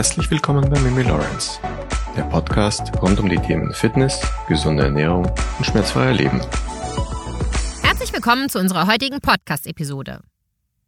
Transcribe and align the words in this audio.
Herzlich 0.00 0.30
willkommen 0.30 0.70
bei 0.70 0.80
Mimi 0.80 1.02
Lawrence, 1.02 1.60
der 2.16 2.22
Podcast 2.22 2.90
rund 3.02 3.20
um 3.20 3.28
die 3.28 3.36
Themen 3.36 3.74
Fitness, 3.74 4.18
gesunde 4.48 4.84
Ernährung 4.84 5.30
und 5.58 5.66
schmerzfreier 5.66 6.14
Leben. 6.14 6.40
Herzlich 7.82 8.10
willkommen 8.10 8.48
zu 8.48 8.58
unserer 8.58 8.86
heutigen 8.86 9.20
Podcast-Episode. 9.20 10.22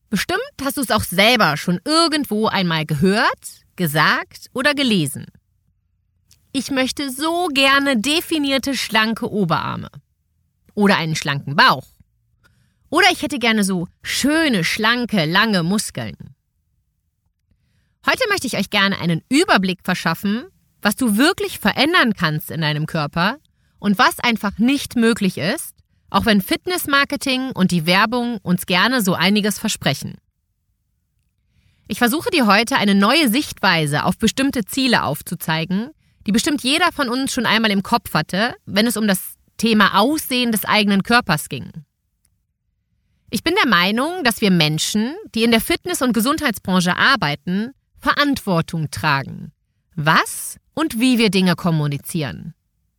Bestimmt 0.09 0.41
hast 0.65 0.79
du 0.79 0.81
es 0.81 0.91
auch 0.91 1.03
selber 1.03 1.59
schon 1.59 1.79
irgendwo 1.85 2.47
einmal 2.47 2.87
gehört, 2.87 3.67
gesagt 3.77 4.47
oder 4.55 4.73
gelesen. 4.73 5.27
Ich 6.53 6.71
möchte 6.71 7.11
so 7.11 7.49
gerne 7.49 7.99
definierte 7.99 8.75
schlanke 8.75 9.31
Oberarme. 9.31 9.91
Oder 10.73 10.97
einen 10.97 11.17
schlanken 11.17 11.55
Bauch. 11.55 11.87
Oder 12.89 13.09
ich 13.13 13.21
hätte 13.21 13.39
gerne 13.39 13.63
so 13.63 13.89
schöne, 14.03 14.65
schlanke, 14.65 15.27
lange 15.27 15.63
Muskeln. 15.63 16.32
Heute 18.05 18.29
möchte 18.29 18.49
ich 18.49 18.57
euch 18.57 18.71
gerne 18.71 18.99
einen 18.99 19.23
Überblick 19.29 19.81
verschaffen, 19.85 20.47
was 20.81 20.97
du 20.97 21.17
wirklich 21.17 21.61
verändern 21.61 22.15
kannst 22.15 22.51
in 22.51 22.61
deinem 22.61 22.87
Körper 22.87 23.39
und 23.79 23.99
was 23.99 24.19
einfach 24.19 24.59
nicht 24.59 24.97
möglich 24.97 25.39
ist, 25.39 25.77
auch 26.11 26.27
wenn 26.27 26.41
Fitnessmarketing 26.41 27.53
und 27.53 27.71
die 27.71 27.87
Werbung 27.87 28.39
uns 28.43 28.67
gerne 28.67 29.03
so 29.03 29.15
einiges 29.15 29.59
versprechen. 29.59 30.17
Ich 31.87 31.99
versuche 31.99 32.31
dir 32.31 32.47
heute 32.47 32.77
eine 32.77 32.95
neue 32.95 33.29
Sichtweise 33.29 34.05
auf 34.05 34.19
bestimmte 34.19 34.65
Ziele 34.65 35.05
aufzuzeigen, 35.05 35.91
die 36.27 36.33
bestimmt 36.33 36.63
jeder 36.63 36.91
von 36.93 37.09
uns 37.09 37.33
schon 37.33 37.47
einmal 37.47 37.71
im 37.71 37.83
Kopf 37.83 38.15
hatte, 38.15 38.55
wenn 38.67 38.87
es 38.87 38.97
um 38.97 39.07
das 39.07 39.35
Thema 39.59 39.99
Aussehen 39.99 40.51
des 40.51 40.65
eigenen 40.65 41.03
Körpers 41.03 41.49
ging. 41.49 41.71
Ich 43.31 43.45
bin 43.45 43.55
der 43.55 43.71
Meinung, 43.71 44.25
dass 44.25 44.41
wir 44.41 44.51
Menschen, 44.51 45.15
die 45.35 45.45
in 45.45 45.53
der 45.53 45.61
Fitness- 45.61 46.03
und 46.03 46.13
Gesundheitsbranche 46.13 46.97
arbeiten, 46.97 47.73
Verantwortung 48.03 48.91
tragen, 48.91 49.53
was 49.95 50.59
und 50.75 50.99
wie 50.99 51.19
wir 51.19 51.31
Dinge 51.31 51.55
kommunizieren. 51.55 52.53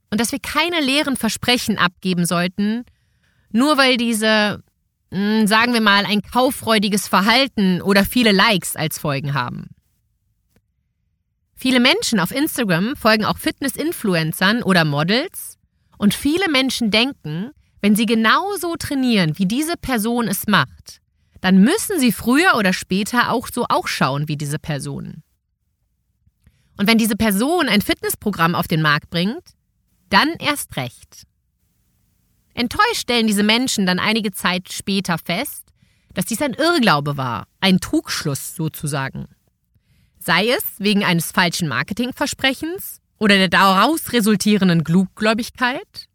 Und 0.10 0.22
dass 0.22 0.32
wir 0.32 0.40
keine 0.40 0.80
leeren 0.80 1.18
Versprechen 1.18 1.78
abgeben 1.78 2.26
sollten, 2.26 2.86
nur 3.52 3.78
weil 3.78 3.98
diese, 3.98 4.64
hm, 5.12 5.46
sagen 5.46 5.74
wir 5.74 5.82
mal, 5.82 6.06
ein 6.06 6.22
kauffreudiges 6.22 7.10
Verhalten 7.10 7.82
oder 7.82 8.06
viele 8.06 8.32
Likes 8.32 8.78
als 8.78 8.98
Folgen 8.98 9.34
haben. 9.34 9.68
Viele 11.54 11.82
Menschen 11.82 12.20
auf 12.22 12.32
Instagram 12.32 12.96
folgen 12.96 13.26
auch 13.26 13.38
Fitness-Influencern 13.38 14.64
oder 14.64 14.86
Models 14.86 15.58
und 15.98 16.14
viele 16.14 16.50
Menschen 16.50 16.92
denken, 16.92 17.52
wenn 17.82 17.98
sie 17.98 18.06
genauso 18.06 18.78
trainieren, 18.78 19.38
wie 19.38 19.48
diese 19.48 19.76
Person 19.76 20.30
es 20.30 20.48
macht, 20.48 21.02
dann 21.44 21.58
müssen 21.58 22.00
sie 22.00 22.14
früher 22.14 22.56
oder 22.56 22.72
später 22.72 23.30
auch 23.30 23.50
so 23.54 23.66
ausschauen 23.66 24.30
wie 24.30 24.38
diese 24.38 24.60
Person. 24.60 25.24
Und 26.78 26.88
wenn 26.88 26.98
diese 26.98 27.18
Person 27.18 27.68
ein 27.68 27.82
Fitnessprogramm 27.82 28.56
auf 28.56 28.70
den 28.70 28.82
Markt 28.82 29.10
bringt, 29.10 29.44
dann 30.08 30.30
erst 30.40 30.78
recht. 30.78 31.24
Enttäuscht 32.54 32.96
stellen 32.96 33.28
diese 33.28 33.44
Menschen 33.44 33.86
dann 33.86 34.00
einige 34.00 34.32
Zeit 34.32 34.72
später 34.72 35.18
fest, 35.18 35.66
dass 36.14 36.28
dies 36.28 36.42
ein 36.42 36.54
Irrglaube 36.54 37.18
war, 37.18 37.46
ein 37.60 37.82
Trugschluss 37.82 38.56
sozusagen. 38.56 39.28
Sei 40.20 40.48
es 40.48 40.64
wegen 40.78 41.04
eines 41.04 41.34
falschen 41.34 41.68
Marketingversprechens 41.68 43.02
oder 43.20 43.36
der 43.36 43.50
daraus 43.50 44.14
resultierenden 44.14 44.86
Gluggläubigkeit. 44.86 46.08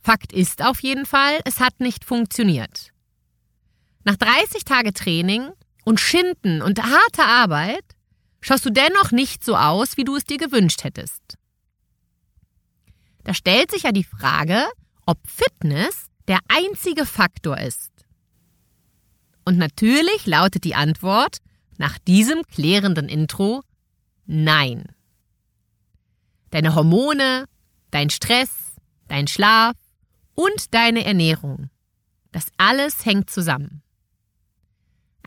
Fakt 0.00 0.32
ist 0.32 0.62
auf 0.62 0.84
jeden 0.84 1.04
Fall, 1.04 1.40
es 1.44 1.58
hat 1.58 1.80
nicht 1.80 2.04
funktioniert. 2.04 2.92
Nach 4.04 4.16
30 4.16 4.64
Tage 4.64 4.92
Training 4.92 5.50
und 5.84 6.00
Schinden 6.00 6.62
und 6.62 6.82
harter 6.82 7.26
Arbeit 7.26 7.84
schaust 8.40 8.64
du 8.64 8.70
dennoch 8.70 9.10
nicht 9.10 9.44
so 9.44 9.56
aus, 9.56 9.96
wie 9.96 10.04
du 10.04 10.16
es 10.16 10.24
dir 10.24 10.38
gewünscht 10.38 10.84
hättest. 10.84 11.36
Da 13.24 13.34
stellt 13.34 13.70
sich 13.70 13.82
ja 13.82 13.92
die 13.92 14.04
Frage, 14.04 14.66
ob 15.04 15.18
Fitness 15.28 16.06
der 16.28 16.38
einzige 16.48 17.04
Faktor 17.04 17.58
ist. 17.58 17.90
Und 19.44 19.58
natürlich 19.58 20.26
lautet 20.26 20.64
die 20.64 20.74
Antwort 20.74 21.38
nach 21.76 21.98
diesem 21.98 22.42
klärenden 22.44 23.08
Intro 23.08 23.62
Nein. 24.26 24.84
Deine 26.50 26.74
Hormone, 26.74 27.46
dein 27.90 28.10
Stress, 28.10 28.50
dein 29.08 29.26
Schlaf 29.26 29.76
und 30.34 30.72
deine 30.72 31.04
Ernährung, 31.04 31.68
das 32.32 32.46
alles 32.56 33.04
hängt 33.04 33.30
zusammen. 33.30 33.82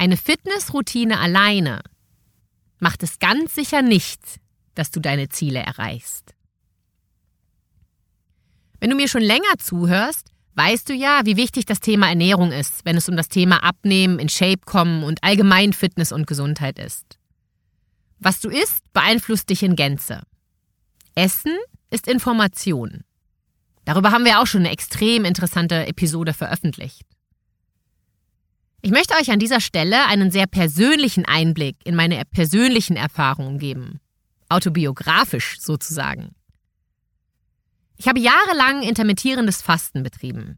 Eine 0.03 0.17
Fitnessroutine 0.17 1.17
alleine 1.17 1.79
macht 2.79 3.03
es 3.03 3.19
ganz 3.19 3.55
sicher 3.55 3.81
nicht, 3.81 4.19
dass 4.75 4.91
du 4.91 4.99
deine 4.99 5.29
Ziele 5.29 5.59
erreichst. 5.59 6.35
Wenn 8.81 8.89
du 8.89 8.97
mir 8.97 9.07
schon 9.07 9.21
länger 9.21 9.57
zuhörst, 9.59 10.27
weißt 10.55 10.89
du 10.89 10.93
ja, 10.93 11.21
wie 11.23 11.37
wichtig 11.37 11.63
das 11.63 11.79
Thema 11.79 12.09
Ernährung 12.09 12.51
ist, 12.51 12.83
wenn 12.83 12.97
es 12.97 13.07
um 13.07 13.15
das 13.15 13.29
Thema 13.29 13.63
Abnehmen, 13.63 14.19
in 14.19 14.27
Shape 14.27 14.65
kommen 14.65 15.05
und 15.05 15.23
allgemein 15.23 15.71
Fitness 15.71 16.11
und 16.11 16.27
Gesundheit 16.27 16.79
ist. 16.79 17.17
Was 18.19 18.41
du 18.41 18.49
isst, 18.49 18.81
beeinflusst 18.91 19.51
dich 19.51 19.63
in 19.63 19.77
Gänze. 19.77 20.23
Essen 21.15 21.57
ist 21.91 22.09
Information. 22.09 23.05
Darüber 23.85 24.11
haben 24.11 24.25
wir 24.25 24.41
auch 24.41 24.47
schon 24.47 24.63
eine 24.63 24.71
extrem 24.71 25.23
interessante 25.23 25.87
Episode 25.87 26.33
veröffentlicht. 26.33 27.12
Ich 28.85 28.91
möchte 28.91 29.15
euch 29.15 29.31
an 29.31 29.39
dieser 29.39 29.61
Stelle 29.61 30.07
einen 30.07 30.29
sehr 30.29 30.45
persönlichen 30.45 31.23
Einblick 31.23 31.77
in 31.85 31.95
meine 31.95 32.21
persönlichen 32.25 32.97
Erfahrungen 32.97 33.57
geben. 33.57 34.01
Autobiografisch 34.49 35.61
sozusagen. 35.61 36.35
Ich 37.95 38.09
habe 38.09 38.19
jahrelang 38.19 38.83
intermittierendes 38.83 39.61
Fasten 39.61 40.03
betrieben. 40.03 40.57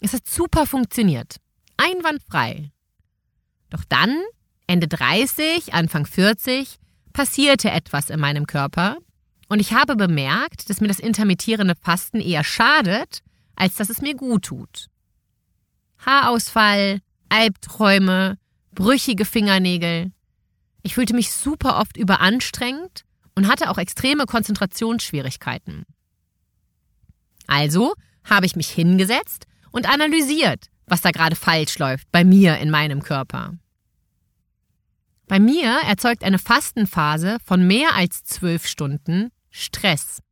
Es 0.00 0.14
hat 0.14 0.26
super 0.26 0.64
funktioniert. 0.64 1.36
Einwandfrei. 1.76 2.70
Doch 3.68 3.84
dann, 3.84 4.22
Ende 4.66 4.88
30, 4.88 5.74
Anfang 5.74 6.06
40, 6.06 6.78
passierte 7.12 7.70
etwas 7.70 8.08
in 8.08 8.18
meinem 8.18 8.46
Körper 8.46 8.96
und 9.50 9.60
ich 9.60 9.74
habe 9.74 9.96
bemerkt, 9.96 10.70
dass 10.70 10.80
mir 10.80 10.88
das 10.88 10.98
intermittierende 10.98 11.74
Fasten 11.78 12.22
eher 12.22 12.42
schadet, 12.42 13.20
als 13.54 13.74
dass 13.74 13.90
es 13.90 14.00
mir 14.00 14.14
gut 14.14 14.46
tut. 14.46 14.86
Haarausfall, 15.98 17.02
Albträume, 17.28 18.38
brüchige 18.72 19.24
Fingernägel. 19.24 20.12
Ich 20.82 20.94
fühlte 20.94 21.14
mich 21.14 21.32
super 21.32 21.80
oft 21.80 21.96
überanstrengt 21.96 23.04
und 23.34 23.48
hatte 23.48 23.70
auch 23.70 23.78
extreme 23.78 24.26
Konzentrationsschwierigkeiten. 24.26 25.84
Also 27.46 27.94
habe 28.24 28.46
ich 28.46 28.56
mich 28.56 28.68
hingesetzt 28.68 29.46
und 29.70 29.88
analysiert, 29.88 30.66
was 30.86 31.00
da 31.00 31.10
gerade 31.10 31.36
falsch 31.36 31.78
läuft 31.78 32.10
bei 32.12 32.24
mir 32.24 32.58
in 32.58 32.70
meinem 32.70 33.02
Körper. 33.02 33.54
Bei 35.28 35.40
mir 35.40 35.80
erzeugt 35.86 36.22
eine 36.22 36.38
Fastenphase 36.38 37.38
von 37.44 37.66
mehr 37.66 37.94
als 37.94 38.22
zwölf 38.24 38.66
Stunden 38.66 39.30
Stress. 39.50 40.22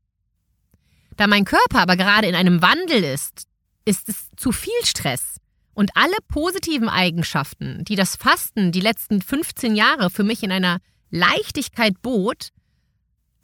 Da 1.17 1.27
mein 1.27 1.45
Körper 1.45 1.81
aber 1.81 1.97
gerade 1.97 2.29
in 2.29 2.35
einem 2.35 2.63
Wandel 2.63 3.03
ist, 3.03 3.47
ist 3.85 4.09
es 4.09 4.29
zu 4.37 4.53
viel 4.53 4.73
Stress 4.85 5.41
und 5.75 5.97
alle 5.97 6.17
positiven 6.29 6.89
Eigenschaften, 6.89 7.85
die 7.85 7.97
das 7.97 8.17
Fasten 8.17 8.73
die 8.73 8.81
letzten 8.81 9.21
15 9.21 9.75
Jahre 9.75 10.11
für 10.11 10.25
mich 10.25 10.43
in 10.43 10.53
einer 10.53 10.79
Leichtigkeit 11.11 12.01
bot, 12.01 12.51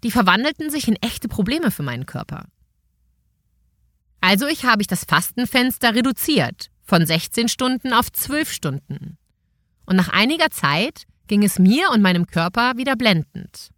die 0.03 0.11
verwandelten 0.11 0.71
sich 0.71 0.89
in 0.89 0.97
echte 0.97 1.29
Probleme 1.29 1.71
für 1.71 1.83
meinen 1.83 2.07
Körper. 2.07 2.47
Also 4.21 4.47
ich 4.47 4.65
habe 4.65 4.83
ich 4.83 4.89
das 4.89 5.05
Fastenfenster 5.05 5.95
reduziert 5.95 6.71
von 6.83 7.05
16 7.05 7.49
Stunden 7.49 7.93
auf 7.93 8.11
12 8.11 8.53
Stunden. 8.53 9.19
Und 9.87 9.97
nach 9.97 10.09
einiger 10.09 10.51
Zeit 10.51 11.05
ging 11.27 11.43
es 11.43 11.59
mir 11.59 11.91
und 11.91 12.03
meinem 12.03 12.27
Körper 12.27 12.77
wieder 12.77 12.97
blendend. 12.97 13.71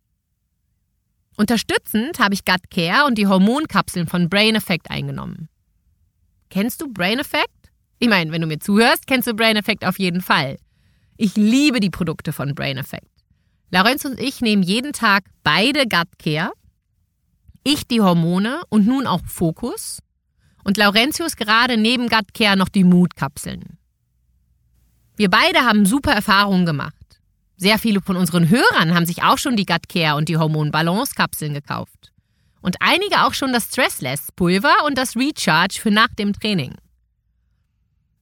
Unterstützend 1.37 2.19
habe 2.19 2.35
ich 2.35 2.45
Gut 2.45 2.71
Care 2.71 3.07
und 3.07 3.17
die 3.17 3.27
Hormonkapseln 3.27 4.07
von 4.07 4.29
Brain 4.29 4.55
Effect 4.55 4.91
eingenommen. 4.91 5.49
Kennst 6.51 6.83
du 6.83 6.93
Brain 6.93 7.19
Effect? 7.19 7.62
Ich 8.03 8.09
meine, 8.09 8.33
wenn 8.33 8.41
du 8.41 8.49
mir 8.49 8.59
zuhörst, 8.59 9.07
kennst 9.07 9.29
du 9.29 9.35
Brain 9.35 9.55
Effect 9.55 9.85
auf 9.85 9.97
jeden 9.97 10.23
Fall. 10.23 10.57
Ich 11.17 11.37
liebe 11.37 11.79
die 11.79 11.89
Produkte 11.89 12.33
von 12.33 12.53
Brain 12.53 12.77
Effect. 12.77 13.07
Lorenz 13.71 14.05
und 14.05 14.19
ich 14.19 14.41
nehmen 14.41 14.65
jeden 14.65 14.93
Tag 14.93 15.23
beide 15.45 15.87
Gut 15.87 16.09
Care, 16.19 16.51
ich 17.63 17.87
die 17.87 18.01
Hormone 18.01 18.61
und 18.71 18.89
nun 18.89 19.07
auch 19.07 19.21
Fokus 19.25 20.01
und 20.65 20.79
Laurentius 20.79 21.37
gerade 21.37 21.77
neben 21.77 22.09
Gut 22.09 22.35
Care 22.35 22.57
noch 22.57 22.69
die 22.69 22.83
Mood-Kapseln. 22.83 23.79
Wir 25.15 25.31
beide 25.31 25.61
haben 25.61 25.87
super 25.87 26.11
Erfahrungen 26.11 26.67
gemacht. 26.67 27.21
Sehr 27.57 27.79
viele 27.79 28.01
von 28.01 28.17
unseren 28.17 28.49
Hörern 28.49 28.97
haben 28.97 29.07
sich 29.07 29.23
auch 29.23 29.39
schon 29.39 29.55
die 29.55 29.65
Gut 29.65 29.89
Care 29.89 30.17
und 30.17 30.29
die 30.29 30.39
Hormon-Balance-Kapseln 30.39 31.55
gekauft. 31.55 32.13
Und 32.63 32.79
einige 32.81 33.23
auch 33.23 33.35
schon 33.35 33.53
das 33.53 33.69
Stressless-Pulver 33.69 34.85
und 34.87 34.99
das 34.99 35.15
Recharge 35.15 35.79
für 35.81 35.93
nach 35.93 36.13
dem 36.19 36.33
Training. 36.33 36.75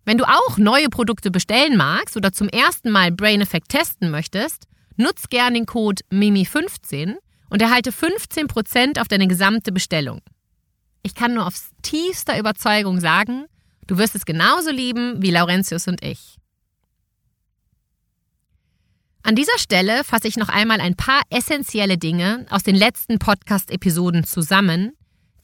Wenn 0.05 0.19
du 0.19 0.25
auch 0.25 0.57
neue 0.57 0.89
Produkte 0.89 1.31
bestellen 1.31 1.77
magst 1.77 2.17
oder 2.17 2.33
zum 2.33 2.49
ersten 2.49 2.91
Mal 2.91 3.13
Brain 3.13 3.41
Effect 3.41 3.69
testen 3.69 4.11
möchtest, 4.11 4.67
Nutz 4.97 5.29
gern 5.29 5.55
den 5.55 5.67
Code 5.67 6.03
MIMI15 6.11 7.17
und 7.49 7.63
erhalte 7.63 7.91
15% 7.91 9.01
auf 9.01 9.09
deine 9.09 9.29
gesamte 9.29 9.73
Bestellung. 9.73 10.21
Ich 11.03 11.15
kann 11.15 11.35
nur 11.35 11.47
aus 11.47 11.71
tiefster 11.83 12.39
Überzeugung 12.39 13.01
sagen, 13.01 13.47
du 13.87 13.99
wirst 13.99 14.15
es 14.15 14.27
genauso 14.27 14.71
lieben 14.71 15.23
wie 15.23 15.31
Laurentius 15.31 15.89
und 15.89 16.05
ich. 16.05 16.37
An 19.23 19.37
dieser 19.37 19.59
Stelle 19.59 20.03
fasse 20.05 20.29
ich 20.29 20.37
noch 20.37 20.49
einmal 20.49 20.81
ein 20.81 20.97
paar 20.97 21.23
essentielle 21.31 21.99
Dinge 21.99 22.47
aus 22.51 22.63
den 22.63 22.75
letzten 22.75 23.19
Podcast-Episoden 23.19 24.25
zusammen, 24.25 24.93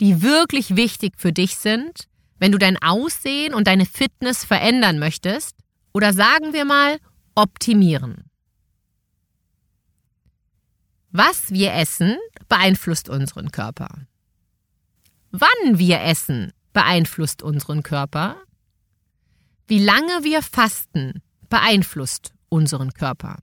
die 0.01 0.23
wirklich 0.23 0.77
wichtig 0.77 1.15
für 1.17 1.33
dich 1.33 1.57
sind, 1.57 2.09
wenn 2.39 2.53
du 2.53 2.59
dein 2.59 2.81
Aussehen 2.83 3.55
und 3.55 3.67
deine 3.67 3.87
Fitness 3.87 4.45
verändern 4.45 4.99
möchtest 4.99 5.57
oder 5.93 6.13
sagen 6.13 6.53
wir 6.53 6.65
mal 6.65 6.99
optimieren. 7.35 8.31
Was 11.11 11.51
wir 11.51 11.73
essen, 11.73 12.19
beeinflusst 12.49 13.09
unseren 13.09 13.51
Körper. 13.51 14.07
Wann 15.31 15.79
wir 15.79 16.01
essen, 16.03 16.53
beeinflusst 16.73 17.43
unseren 17.43 17.83
Körper. 17.83 18.37
Wie 19.67 19.83
lange 19.83 20.23
wir 20.23 20.43
fasten, 20.43 21.23
beeinflusst 21.49 22.35
unseren 22.51 22.93
Körper. 22.93 23.39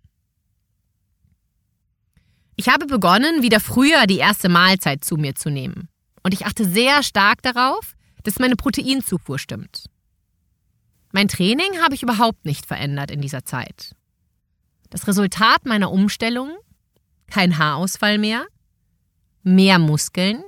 Ich 2.55 2.69
habe 2.69 2.85
begonnen, 2.85 3.41
wieder 3.41 3.59
früher 3.59 4.05
die 4.05 4.19
erste 4.19 4.49
Mahlzeit 4.49 5.03
zu 5.03 5.17
mir 5.17 5.33
zu 5.33 5.49
nehmen. 5.49 5.89
Und 6.21 6.33
ich 6.33 6.45
achte 6.45 6.65
sehr 6.65 7.01
stark 7.03 7.41
darauf, 7.41 7.95
dass 8.23 8.39
meine 8.39 8.55
Proteinzufuhr 8.55 9.39
stimmt. 9.39 9.85
Mein 11.11 11.27
Training 11.27 11.79
habe 11.83 11.95
ich 11.95 12.03
überhaupt 12.03 12.45
nicht 12.45 12.65
verändert 12.65 13.11
in 13.11 13.21
dieser 13.21 13.45
Zeit. 13.45 13.95
Das 14.89 15.07
Resultat 15.07 15.65
meiner 15.65 15.91
Umstellung 15.91 16.57
kein 17.27 17.57
Haarausfall 17.57 18.17
mehr, 18.17 18.45
mehr 19.43 19.79
Muskeln, 19.79 20.43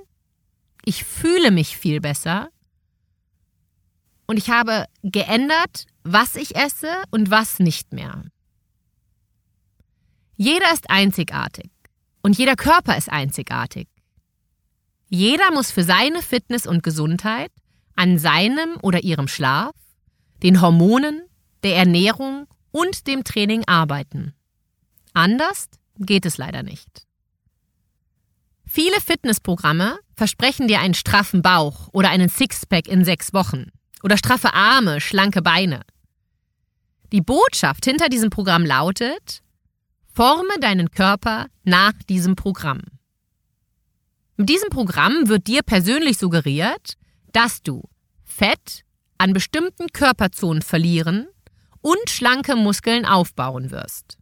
ich 0.84 1.04
fühle 1.04 1.50
mich 1.50 1.76
viel 1.76 2.00
besser 2.00 2.48
und 4.26 4.36
ich 4.36 4.50
habe 4.50 4.86
geändert, 5.02 5.86
was 6.04 6.36
ich 6.36 6.54
esse 6.54 7.02
und 7.10 7.30
was 7.30 7.58
nicht 7.58 7.92
mehr. 7.92 8.22
Jeder 10.36 10.72
ist 10.72 10.88
einzigartig 10.90 11.70
und 12.22 12.38
jeder 12.38 12.54
Körper 12.54 12.96
ist 12.96 13.10
einzigartig. 13.10 13.88
Jeder 15.08 15.52
muss 15.52 15.70
für 15.70 15.82
seine 15.82 16.22
Fitness 16.22 16.66
und 16.66 16.82
Gesundheit 16.82 17.50
an 17.96 18.18
seinem 18.18 18.76
oder 18.82 19.02
ihrem 19.02 19.28
Schlaf, 19.28 19.74
den 20.42 20.60
Hormonen, 20.60 21.22
der 21.62 21.76
Ernährung 21.76 22.46
und 22.70 23.06
dem 23.06 23.24
Training 23.24 23.64
arbeiten. 23.66 24.34
Anders 25.14 25.68
geht 25.98 26.26
es 26.26 26.36
leider 26.36 26.62
nicht. 26.62 27.06
Viele 28.66 29.00
Fitnessprogramme 29.00 29.98
versprechen 30.14 30.68
dir 30.68 30.80
einen 30.80 30.94
straffen 30.94 31.40
Bauch 31.40 31.88
oder 31.92 32.10
einen 32.10 32.28
Sixpack 32.28 32.88
in 32.88 33.04
sechs 33.04 33.32
Wochen 33.32 33.72
oder 34.02 34.18
straffe 34.18 34.52
Arme, 34.52 35.00
schlanke 35.00 35.40
Beine. 35.40 35.82
Die 37.12 37.20
Botschaft 37.20 37.84
hinter 37.84 38.08
diesem 38.08 38.30
Programm 38.30 38.66
lautet, 38.66 39.42
forme 40.12 40.58
deinen 40.60 40.90
Körper 40.90 41.46
nach 41.64 41.92
diesem 42.08 42.36
Programm. 42.36 42.82
Mit 44.36 44.48
diesem 44.48 44.68
Programm 44.68 45.28
wird 45.28 45.46
dir 45.46 45.62
persönlich 45.62 46.18
suggeriert, 46.18 46.94
dass 47.32 47.62
du 47.62 47.82
Fett 48.24 48.82
an 49.18 49.32
bestimmten 49.32 49.88
Körperzonen 49.92 50.62
verlieren 50.62 51.26
und 51.80 52.10
schlanke 52.10 52.56
Muskeln 52.56 53.04
aufbauen 53.04 53.70
wirst. 53.70 54.18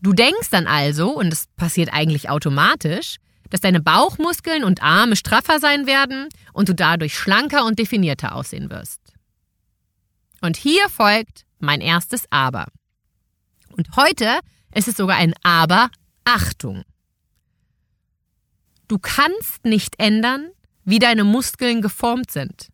Du 0.00 0.12
denkst 0.12 0.50
dann 0.50 0.66
also, 0.66 1.16
und 1.16 1.32
es 1.32 1.46
passiert 1.56 1.92
eigentlich 1.92 2.28
automatisch, 2.28 3.16
dass 3.50 3.60
deine 3.60 3.80
Bauchmuskeln 3.80 4.64
und 4.64 4.82
Arme 4.82 5.16
straffer 5.16 5.60
sein 5.60 5.86
werden 5.86 6.28
und 6.52 6.68
du 6.68 6.74
dadurch 6.74 7.16
schlanker 7.16 7.64
und 7.64 7.78
definierter 7.78 8.34
aussehen 8.34 8.70
wirst. 8.70 9.00
Und 10.40 10.56
hier 10.56 10.88
folgt 10.88 11.46
mein 11.58 11.80
erstes 11.80 12.26
Aber. 12.30 12.66
Und 13.76 13.96
heute 13.96 14.40
ist 14.74 14.88
es 14.88 14.96
sogar 14.96 15.16
ein 15.16 15.34
Aber 15.42 15.90
Achtung. 16.24 16.82
Du 18.88 18.98
kannst 18.98 19.64
nicht 19.64 19.98
ändern, 19.98 20.50
wie 20.86 20.98
deine 20.98 21.24
Muskeln 21.24 21.82
geformt 21.82 22.30
sind. 22.30 22.68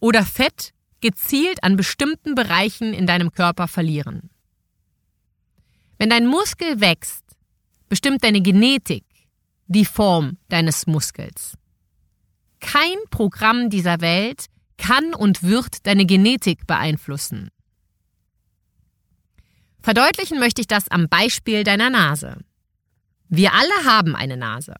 Oder 0.00 0.26
Fett 0.26 0.74
gezielt 1.00 1.62
an 1.64 1.76
bestimmten 1.76 2.34
Bereichen 2.34 2.92
in 2.92 3.06
deinem 3.06 3.32
Körper 3.32 3.68
verlieren. 3.68 4.28
Wenn 5.96 6.10
dein 6.10 6.26
Muskel 6.26 6.80
wächst, 6.80 7.24
bestimmt 7.88 8.24
deine 8.24 8.42
Genetik 8.42 9.04
die 9.66 9.84
Form 9.84 10.38
deines 10.48 10.86
Muskels. 10.86 11.56
Kein 12.60 12.98
Programm 13.10 13.70
dieser 13.70 14.00
Welt 14.00 14.46
kann 14.76 15.14
und 15.14 15.42
wird 15.42 15.86
deine 15.86 16.06
Genetik 16.06 16.66
beeinflussen. 16.66 17.50
Verdeutlichen 19.80 20.40
möchte 20.40 20.62
ich 20.62 20.66
das 20.66 20.88
am 20.88 21.08
Beispiel 21.08 21.62
deiner 21.62 21.90
Nase. 21.90 22.38
Wir 23.28 23.52
alle 23.52 23.84
haben 23.84 24.16
eine 24.16 24.36
Nase. 24.36 24.74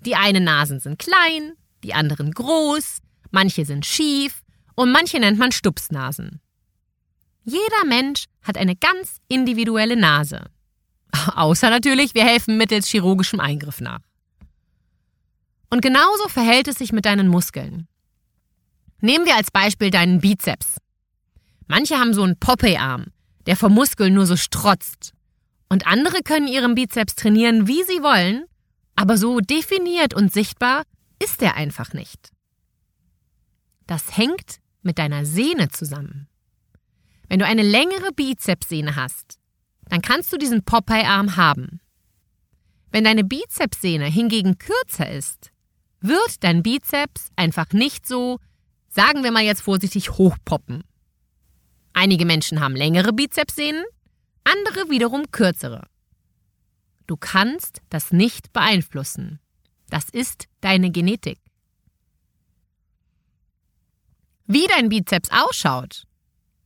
Die 0.00 0.14
einen 0.14 0.44
Nasen 0.44 0.80
sind 0.80 0.98
klein, 0.98 1.52
die 1.82 1.94
anderen 1.94 2.32
groß, 2.32 2.98
manche 3.30 3.64
sind 3.64 3.86
schief 3.86 4.42
und 4.74 4.92
manche 4.92 5.18
nennt 5.18 5.38
man 5.38 5.52
Stupsnasen. 5.52 6.40
Jeder 7.44 7.84
Mensch 7.86 8.24
hat 8.42 8.56
eine 8.56 8.76
ganz 8.76 9.18
individuelle 9.28 9.96
Nase. 9.96 10.46
Außer 11.34 11.70
natürlich, 11.70 12.14
wir 12.14 12.24
helfen 12.24 12.56
mittels 12.56 12.88
chirurgischem 12.88 13.40
Eingriff 13.40 13.80
nach. 13.80 14.00
Und 15.70 15.80
genauso 15.80 16.28
verhält 16.28 16.68
es 16.68 16.76
sich 16.76 16.92
mit 16.92 17.04
deinen 17.04 17.28
Muskeln. 17.28 17.88
Nehmen 19.00 19.26
wir 19.26 19.36
als 19.36 19.50
Beispiel 19.50 19.90
deinen 19.90 20.20
Bizeps. 20.20 20.78
Manche 21.66 21.98
haben 21.98 22.14
so 22.14 22.22
einen 22.22 22.38
Popeye-Arm, 22.38 23.06
der 23.46 23.56
vom 23.56 23.74
Muskel 23.74 24.10
nur 24.10 24.26
so 24.26 24.36
strotzt. 24.36 25.12
Und 25.68 25.86
andere 25.86 26.22
können 26.22 26.48
ihren 26.48 26.74
Bizeps 26.74 27.14
trainieren, 27.14 27.66
wie 27.66 27.82
sie 27.84 28.02
wollen, 28.02 28.44
aber 28.96 29.18
so 29.18 29.40
definiert 29.40 30.14
und 30.14 30.32
sichtbar 30.32 30.82
ist 31.22 31.42
er 31.42 31.54
einfach 31.54 31.92
nicht. 31.92 32.30
Das 33.86 34.16
hängt 34.16 34.58
mit 34.82 34.98
deiner 34.98 35.24
Sehne 35.24 35.68
zusammen. 35.68 36.28
Wenn 37.28 37.38
du 37.38 37.46
eine 37.46 37.62
längere 37.62 38.12
Bizepssehne 38.14 38.96
hast, 38.96 39.38
dann 39.88 40.02
kannst 40.02 40.32
du 40.32 40.36
diesen 40.36 40.64
Popeye-Arm 40.64 41.36
haben. 41.36 41.80
Wenn 42.90 43.04
deine 43.04 43.24
Bizepssehne 43.24 44.06
hingegen 44.06 44.58
kürzer 44.58 45.10
ist, 45.10 45.50
wird 46.00 46.42
dein 46.42 46.62
Bizeps 46.62 47.30
einfach 47.36 47.72
nicht 47.72 48.06
so, 48.06 48.38
sagen 48.88 49.22
wir 49.24 49.32
mal 49.32 49.42
jetzt 49.42 49.62
vorsichtig, 49.62 50.12
hochpoppen. 50.12 50.84
Einige 51.92 52.26
Menschen 52.26 52.60
haben 52.60 52.76
längere 52.76 53.12
Bizepssehnen, 53.12 53.84
andere 54.44 54.90
wiederum 54.90 55.30
kürzere. 55.30 55.86
Du 57.06 57.16
kannst 57.16 57.82
das 57.88 58.12
nicht 58.12 58.52
beeinflussen. 58.52 59.40
Das 59.88 60.08
ist 60.08 60.48
deine 60.60 60.90
Genetik. 60.90 61.38
Wie 64.46 64.66
dein 64.68 64.88
Bizeps 64.88 65.30
ausschaut, 65.30 66.04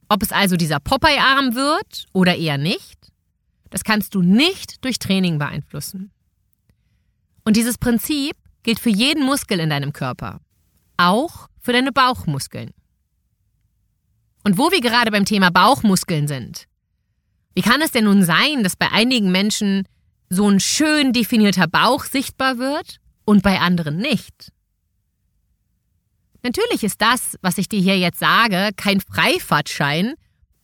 ob 0.08 0.22
es 0.22 0.32
also 0.32 0.56
dieser 0.56 0.80
Popeye-Arm 0.80 1.54
wird 1.54 2.06
oder 2.12 2.36
eher 2.36 2.58
nicht, 2.58 3.12
das 3.70 3.84
kannst 3.84 4.14
du 4.14 4.22
nicht 4.22 4.84
durch 4.84 4.98
Training 4.98 5.38
beeinflussen. 5.38 6.10
Und 7.44 7.56
dieses 7.56 7.78
Prinzip 7.78 8.36
gilt 8.62 8.80
für 8.80 8.90
jeden 8.90 9.24
Muskel 9.24 9.60
in 9.60 9.70
deinem 9.70 9.92
Körper, 9.92 10.40
auch 10.96 11.48
für 11.60 11.72
deine 11.72 11.92
Bauchmuskeln. 11.92 12.72
Und 14.44 14.58
wo 14.58 14.70
wir 14.70 14.80
gerade 14.80 15.10
beim 15.10 15.24
Thema 15.24 15.50
Bauchmuskeln 15.50 16.28
sind, 16.28 16.66
wie 17.54 17.62
kann 17.62 17.80
es 17.82 17.92
denn 17.92 18.04
nun 18.04 18.24
sein, 18.24 18.62
dass 18.62 18.76
bei 18.76 18.90
einigen 18.90 19.30
Menschen 19.30 19.86
so 20.30 20.48
ein 20.48 20.60
schön 20.60 21.12
definierter 21.12 21.66
Bauch 21.66 22.04
sichtbar 22.04 22.58
wird 22.58 23.00
und 23.24 23.42
bei 23.42 23.60
anderen 23.60 23.98
nicht? 23.98 24.52
Natürlich 26.42 26.84
ist 26.84 27.02
das, 27.02 27.36
was 27.42 27.58
ich 27.58 27.68
dir 27.68 27.80
hier 27.80 27.98
jetzt 27.98 28.20
sage, 28.20 28.70
kein 28.76 29.00
Freifahrtschein, 29.00 30.14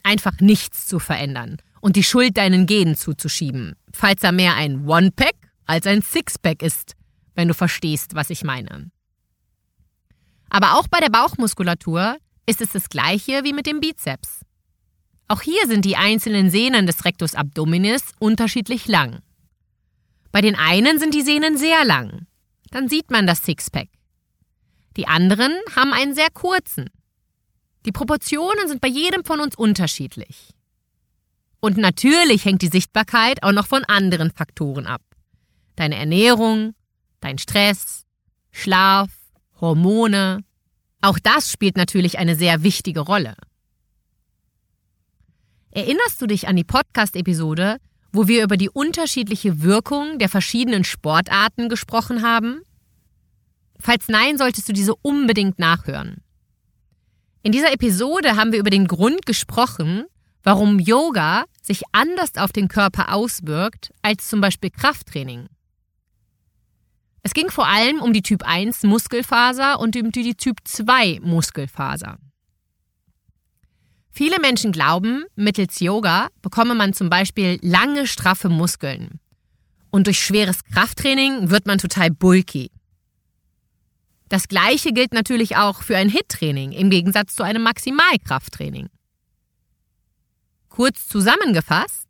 einfach 0.02 0.40
nichts 0.40 0.86
zu 0.86 0.98
verändern 0.98 1.58
und 1.80 1.96
die 1.96 2.04
Schuld 2.04 2.36
deinen 2.38 2.66
Genen 2.66 2.96
zuzuschieben, 2.96 3.74
falls 3.92 4.22
er 4.22 4.32
mehr 4.32 4.54
ein 4.54 4.86
One-Pack 4.86 5.34
als 5.66 5.86
ein 5.86 6.00
Six-Pack 6.00 6.62
ist, 6.62 6.94
wenn 7.34 7.48
du 7.48 7.54
verstehst, 7.54 8.14
was 8.14 8.30
ich 8.30 8.44
meine. 8.44 8.90
Aber 10.48 10.78
auch 10.78 10.88
bei 10.88 11.00
der 11.00 11.10
Bauchmuskulatur 11.10 12.16
ist 12.46 12.60
es 12.60 12.70
das 12.70 12.88
gleiche 12.88 13.42
wie 13.44 13.52
mit 13.52 13.66
dem 13.66 13.80
Bizeps. 13.80 14.40
Auch 15.28 15.42
hier 15.42 15.66
sind 15.66 15.84
die 15.84 15.96
einzelnen 15.96 16.50
Sehnen 16.50 16.86
des 16.86 17.04
Rectus 17.04 17.34
abdominis 17.34 18.02
unterschiedlich 18.20 18.86
lang. 18.86 19.20
Bei 20.36 20.42
den 20.42 20.54
einen 20.54 20.98
sind 20.98 21.14
die 21.14 21.22
Sehnen 21.22 21.56
sehr 21.56 21.86
lang. 21.86 22.26
Dann 22.70 22.90
sieht 22.90 23.10
man 23.10 23.26
das 23.26 23.42
Sixpack. 23.42 23.88
Die 24.98 25.08
anderen 25.08 25.50
haben 25.74 25.94
einen 25.94 26.14
sehr 26.14 26.28
kurzen. 26.30 26.90
Die 27.86 27.90
Proportionen 27.90 28.68
sind 28.68 28.82
bei 28.82 28.88
jedem 28.88 29.24
von 29.24 29.40
uns 29.40 29.56
unterschiedlich. 29.56 30.50
Und 31.60 31.78
natürlich 31.78 32.44
hängt 32.44 32.60
die 32.60 32.68
Sichtbarkeit 32.68 33.42
auch 33.42 33.52
noch 33.52 33.66
von 33.66 33.84
anderen 33.84 34.30
Faktoren 34.30 34.86
ab. 34.86 35.00
Deine 35.74 35.96
Ernährung, 35.96 36.74
dein 37.20 37.38
Stress, 37.38 38.04
Schlaf, 38.52 39.08
Hormone. 39.58 40.44
Auch 41.00 41.18
das 41.18 41.50
spielt 41.50 41.78
natürlich 41.78 42.18
eine 42.18 42.36
sehr 42.36 42.62
wichtige 42.62 43.00
Rolle. 43.00 43.36
Erinnerst 45.70 46.20
du 46.20 46.26
dich 46.26 46.46
an 46.46 46.56
die 46.56 46.64
Podcast-Episode, 46.64 47.78
wo 48.16 48.28
wir 48.28 48.42
über 48.42 48.56
die 48.56 48.70
unterschiedliche 48.70 49.62
Wirkung 49.62 50.18
der 50.18 50.28
verschiedenen 50.28 50.84
Sportarten 50.84 51.68
gesprochen 51.68 52.22
haben? 52.22 52.62
Falls 53.78 54.08
nein, 54.08 54.38
solltest 54.38 54.68
du 54.68 54.72
diese 54.72 54.94
unbedingt 54.96 55.58
nachhören. 55.58 56.22
In 57.42 57.52
dieser 57.52 57.72
Episode 57.72 58.36
haben 58.36 58.52
wir 58.52 58.58
über 58.58 58.70
den 58.70 58.88
Grund 58.88 59.26
gesprochen, 59.26 60.04
warum 60.42 60.78
Yoga 60.78 61.44
sich 61.62 61.82
anders 61.92 62.36
auf 62.36 62.52
den 62.52 62.68
Körper 62.68 63.12
auswirkt 63.12 63.92
als 64.02 64.28
zum 64.28 64.40
Beispiel 64.40 64.70
Krafttraining. 64.70 65.48
Es 67.22 67.34
ging 67.34 67.50
vor 67.50 67.66
allem 67.66 68.00
um 68.00 68.12
die 68.12 68.22
Typ 68.22 68.44
1 68.44 68.84
Muskelfaser 68.84 69.80
und 69.80 69.96
um 69.96 70.12
die 70.12 70.34
Typ 70.36 70.58
2 70.64 71.20
Muskelfaser. 71.22 72.18
Viele 74.16 74.40
Menschen 74.40 74.72
glauben, 74.72 75.26
mittels 75.34 75.78
Yoga 75.78 76.28
bekomme 76.40 76.74
man 76.74 76.94
zum 76.94 77.10
Beispiel 77.10 77.58
lange, 77.60 78.06
straffe 78.06 78.48
Muskeln. 78.48 79.20
Und 79.90 80.06
durch 80.06 80.20
schweres 80.20 80.64
Krafttraining 80.64 81.50
wird 81.50 81.66
man 81.66 81.76
total 81.76 82.10
bulky. 82.10 82.70
Das 84.30 84.48
gleiche 84.48 84.94
gilt 84.94 85.12
natürlich 85.12 85.58
auch 85.58 85.82
für 85.82 85.98
ein 85.98 86.08
HIT-Training 86.08 86.72
im 86.72 86.88
Gegensatz 86.88 87.34
zu 87.34 87.42
einem 87.42 87.62
Maximalkrafttraining. 87.62 88.88
Kurz 90.70 91.08
zusammengefasst, 91.08 92.08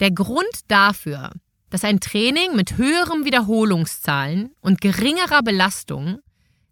der 0.00 0.12
Grund 0.12 0.60
dafür, 0.68 1.32
dass 1.68 1.84
ein 1.84 2.00
Training 2.00 2.56
mit 2.56 2.78
höheren 2.78 3.26
Wiederholungszahlen 3.26 4.54
und 4.62 4.80
geringerer 4.80 5.42
Belastung, 5.42 6.18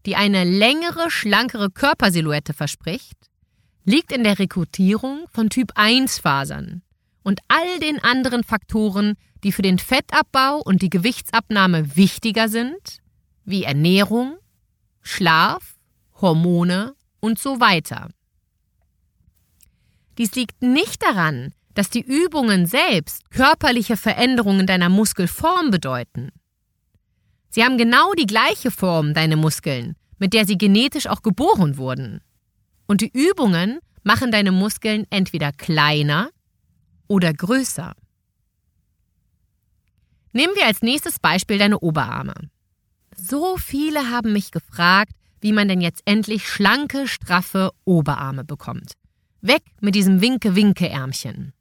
die 0.07 0.17
eine 0.17 0.45
längere, 0.45 1.11
schlankere 1.11 1.69
Körpersilhouette 1.69 2.55
verspricht, 2.55 3.29
liegt 3.85 4.13
in 4.13 4.25
der 4.25 4.39
Rekrutierung 4.39 5.27
von 5.31 5.51
Typ 5.51 5.73
1 5.75 6.19
Fasern 6.19 6.83
und 7.23 7.41
all 7.49 7.79
den 7.81 8.03
anderen 8.03 8.45
Faktoren, 8.45 9.15
die 9.43 9.53
für 9.53 9.63
den 9.63 9.79
Fettabbau 9.79 10.61
und 10.63 10.83
die 10.83 10.91
Gewichtsabnahme 10.91 11.97
wichtiger 11.97 12.49
sind, 12.49 12.99
wie 13.45 13.65
Ernährung, 13.65 14.37
Schlaf, 15.03 15.77
Hormone 16.21 16.95
und 17.21 17.39
so 17.39 17.61
weiter. 17.61 18.09
Dies 20.17 20.35
liegt 20.35 20.63
nicht 20.63 21.03
daran, 21.03 21.53
dass 21.75 21.91
die 21.91 22.03
Übungen 22.03 22.67
selbst 22.67 23.31
körperliche 23.31 23.97
Veränderungen 23.97 24.67
deiner 24.67 24.89
Muskelform 24.89 25.71
bedeuten. 25.71 26.31
Sie 27.51 27.65
haben 27.65 27.79
genau 27.79 28.13
die 28.15 28.27
gleiche 28.27 28.71
Form, 28.71 29.13
deine 29.13 29.37
Muskeln, 29.37 29.97
mit 30.19 30.33
der 30.33 30.47
sie 30.47 30.57
genetisch 30.57 31.07
auch 31.07 31.23
geboren 31.23 31.77
wurden. 31.77 32.21
Und 32.87 33.01
die 33.01 33.11
Übungen 33.13 33.81
machen 34.03 34.31
deine 34.31 34.53
Muskeln 34.53 35.07
entweder 35.11 35.53
kleiner 35.53 36.31
oder 37.09 37.33
größer. 37.33 37.95
Nehmen 40.33 40.55
wir 40.57 40.67
als 40.67 40.83
nächstes 40.83 41.19
Beispiel 41.19 41.59
deine 41.59 41.79
Oberarme. 41.79 42.35
So 43.17 43.57
viele 43.57 44.11
haben 44.11 44.33
mich 44.33 44.51
gefragt, 44.51 45.13
wie 45.41 45.53
man 45.53 45.69
denn 45.69 45.81
jetzt 45.81 46.03
endlich 46.05 46.49
schlanke, 46.49 47.07
straffe 47.07 47.71
Oberarme 47.85 48.45
bekommt. 48.45 48.95
Weg 49.41 49.63
mit 49.81 49.95
diesem 49.95 50.21
Winke-Winke-Ärmchen. 50.21 51.53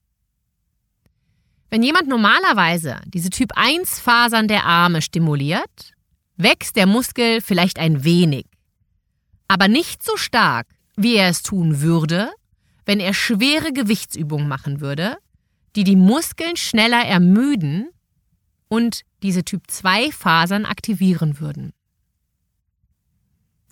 Wenn 1.70 1.84
jemand 1.84 2.08
normalerweise 2.08 3.01
diese 3.06 3.30
Typ 3.30 3.51
1 3.56 4.00
Fasern 4.00 4.48
der 4.48 4.65
Arme 4.65 5.01
stimuliert, 5.01 5.94
wächst 6.38 6.75
der 6.75 6.88
Muskel 6.88 7.42
vielleicht 7.42 7.80
ein 7.80 8.03
wenig, 8.03 8.46
aber 9.48 9.68
nicht 9.68 10.03
so 10.03 10.15
stark, 10.18 10.68
wie 10.95 11.15
er 11.15 11.29
es 11.29 11.41
tun 11.41 11.81
würde, 11.81 12.31
wenn 12.85 13.00
er 13.00 13.13
schwere 13.13 13.71
Gewichtsübungen 13.71 14.47
machen 14.47 14.81
würde, 14.81 15.17
die 15.75 15.83
die 15.83 15.95
Muskeln 15.95 16.55
schneller 16.55 17.03
ermüden 17.05 17.89
und 18.67 19.01
diese 19.21 19.43
Typ 19.43 19.63
2 19.69 20.12
Fasern 20.12 20.65
aktivieren 20.65 21.39
würden. 21.39 21.73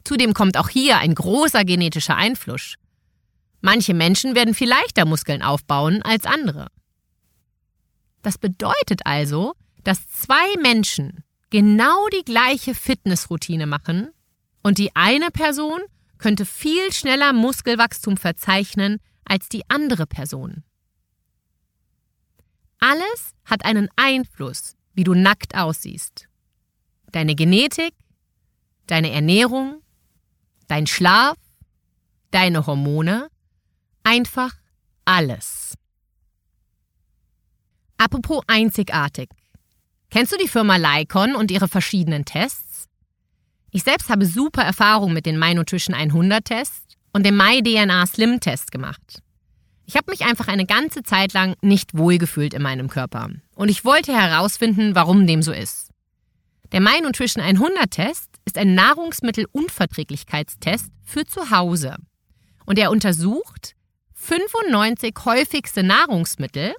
Zudem 0.04 0.34
kommt 0.34 0.58
auch 0.58 0.70
hier 0.70 0.98
ein 0.98 1.14
großer 1.14 1.64
genetischer 1.64 2.16
Einfluss. 2.16 2.76
Manche 3.62 3.94
Menschen 3.94 4.34
werden 4.34 4.56
viel 4.56 4.70
leichter 4.70 5.06
Muskeln 5.06 5.44
aufbauen 5.44 6.02
als 6.02 6.26
andere. 6.26 6.68
Das 8.24 8.38
bedeutet 8.38 9.06
also, 9.06 9.54
dass 9.84 10.08
zwei 10.08 10.56
Menschen 10.62 11.24
genau 11.50 12.08
die 12.10 12.24
gleiche 12.24 12.74
Fitnessroutine 12.74 13.68
machen 13.68 14.10
und 14.64 14.78
die 14.78 14.96
eine 14.96 15.30
Person 15.30 15.82
könnte 16.22 16.46
viel 16.46 16.94
schneller 16.94 17.34
Muskelwachstum 17.34 18.16
verzeichnen 18.16 19.00
als 19.26 19.50
die 19.50 19.64
andere 19.70 20.06
Person. 20.06 20.64
Alles 22.80 23.34
hat 23.44 23.66
einen 23.66 23.90
Einfluss, 23.96 24.76
wie 24.94 25.04
du 25.04 25.16
nackt 25.16 25.56
aussiehst. 25.56 26.28
Deine 27.12 27.36
Genetik, 27.36 27.94
deine 28.86 29.12
Ernährung, 29.12 29.82
dein 30.68 30.86
Schlaf, 30.86 31.38
deine 32.30 32.68
Hormone, 32.68 33.28
einfach 34.04 34.54
alles. 35.06 35.74
Apropos 37.98 38.44
einzigartig. 38.48 39.30
Kennst 40.12 40.34
du 40.34 40.38
die 40.38 40.48
Firma 40.48 40.78
Lycon 40.78 41.36
und 41.36 41.50
ihre 41.50 41.68
verschiedenen 41.68 42.26
Tests? 42.26 42.91
Ich 43.74 43.84
selbst 43.84 44.10
habe 44.10 44.26
super 44.26 44.64
Erfahrungen 44.64 45.14
mit 45.14 45.26
den 45.26 45.40
MyNutrition 45.40 45.96
100 45.96 46.44
Test 46.44 46.98
und 47.14 47.26
dem 47.26 47.38
MyDNA 47.38 48.06
Slim 48.06 48.42
Test 48.42 48.70
gemacht. 48.70 49.22
Ich 49.86 49.96
habe 49.96 50.12
mich 50.12 50.26
einfach 50.26 50.50
eine 50.50 50.66
ganze 50.66 51.04
Zeit 51.04 51.32
lang 51.32 51.56
nicht 51.62 51.98
wohlgefühlt 51.98 52.54
in 52.54 52.62
meinem 52.62 52.90
Körper 52.90 53.30
und 53.56 53.70
ich 53.70 53.86
wollte 53.86 54.12
herausfinden, 54.14 54.94
warum 54.94 55.26
dem 55.26 55.42
so 55.42 55.54
ist. 55.54 55.88
Der 56.74 56.82
MyNutrition 56.82 57.42
100 57.42 57.92
Test 57.92 58.28
ist 58.44 58.58
ein 58.58 58.76
Nahrungsmittelunverträglichkeitstest 58.76 60.92
für 61.04 61.26
zu 61.26 61.50
Hause 61.50 61.96
und 62.66 62.78
er 62.78 62.92
untersucht 62.92 63.76
95 64.16 65.16
häufigste 65.24 65.84
Nahrungsmittel 65.84 66.74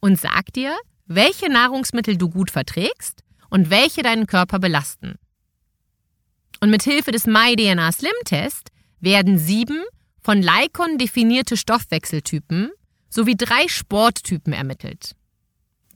und 0.00 0.18
sagt 0.18 0.56
dir, 0.56 0.74
welche 1.04 1.50
Nahrungsmittel 1.50 2.16
du 2.16 2.30
gut 2.30 2.50
verträgst 2.50 3.24
und 3.50 3.68
welche 3.68 4.02
deinen 4.02 4.26
Körper 4.26 4.58
belasten. 4.58 5.16
Und 6.60 6.70
mit 6.70 6.82
Hilfe 6.82 7.10
des 7.10 7.26
MyDNA 7.26 7.90
Slim 7.92 8.12
Test 8.24 8.70
werden 9.00 9.38
sieben 9.38 9.82
von 10.20 10.42
Lycon 10.42 10.98
definierte 10.98 11.56
Stoffwechseltypen 11.56 12.70
sowie 13.08 13.36
drei 13.36 13.66
Sporttypen 13.66 14.52
ermittelt. 14.52 15.14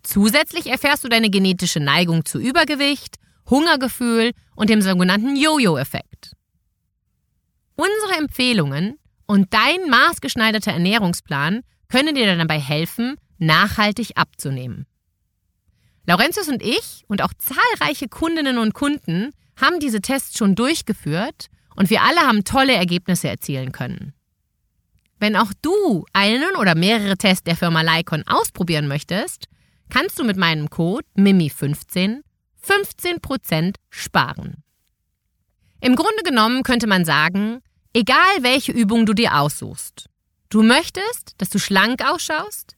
Zusätzlich 0.02 0.66
erfährst 0.66 1.04
du 1.04 1.08
deine 1.08 1.30
genetische 1.30 1.80
Neigung 1.80 2.24
zu 2.24 2.38
Übergewicht, 2.38 3.16
Hungergefühl 3.48 4.32
und 4.56 4.70
dem 4.70 4.80
sogenannten 4.80 5.36
Jojo-Effekt. 5.36 6.32
Unsere 7.76 8.18
Empfehlungen 8.18 8.98
und 9.26 9.52
dein 9.52 9.88
maßgeschneiderter 9.88 10.72
Ernährungsplan 10.72 11.62
können 11.88 12.14
dir 12.14 12.36
dabei 12.36 12.58
helfen, 12.58 13.16
nachhaltig 13.38 14.12
abzunehmen. 14.16 14.86
Laurentius 16.06 16.48
und 16.48 16.62
ich 16.62 17.04
und 17.08 17.22
auch 17.22 17.32
zahlreiche 17.38 18.08
Kundinnen 18.08 18.58
und 18.58 18.74
Kunden 18.74 19.32
haben 19.60 19.80
diese 19.80 20.00
Tests 20.00 20.36
schon 20.36 20.54
durchgeführt 20.54 21.48
und 21.76 21.90
wir 21.90 22.02
alle 22.02 22.20
haben 22.20 22.44
tolle 22.44 22.74
Ergebnisse 22.74 23.28
erzielen 23.28 23.72
können. 23.72 24.12
Wenn 25.18 25.36
auch 25.36 25.52
du 25.62 26.04
einen 26.12 26.56
oder 26.56 26.74
mehrere 26.74 27.16
Tests 27.16 27.44
der 27.44 27.56
Firma 27.56 27.82
Lycon 27.82 28.24
ausprobieren 28.26 28.88
möchtest, 28.88 29.46
kannst 29.88 30.18
du 30.18 30.24
mit 30.24 30.36
meinem 30.36 30.70
Code 30.70 31.06
MIMI15 31.16 32.20
15% 32.64 33.76
sparen. 33.90 34.62
Im 35.80 35.96
Grunde 35.96 36.22
genommen 36.24 36.62
könnte 36.62 36.86
man 36.86 37.04
sagen, 37.04 37.60
egal 37.92 38.42
welche 38.42 38.72
Übung 38.72 39.06
du 39.06 39.12
dir 39.12 39.38
aussuchst, 39.38 40.08
du 40.48 40.62
möchtest, 40.62 41.34
dass 41.38 41.50
du 41.50 41.58
schlank 41.58 42.02
ausschaust, 42.02 42.74